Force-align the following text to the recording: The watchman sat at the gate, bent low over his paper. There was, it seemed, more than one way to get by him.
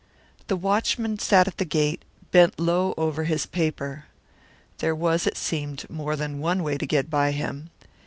The 0.47 0.55
watchman 0.55 1.19
sat 1.19 1.47
at 1.47 1.57
the 1.59 1.63
gate, 1.63 2.01
bent 2.31 2.59
low 2.59 2.95
over 2.97 3.25
his 3.25 3.45
paper. 3.45 4.05
There 4.79 4.95
was, 4.95 5.27
it 5.27 5.37
seemed, 5.37 5.87
more 5.91 6.15
than 6.15 6.39
one 6.39 6.63
way 6.63 6.79
to 6.79 6.87
get 6.87 7.07
by 7.07 7.33
him. 7.33 7.69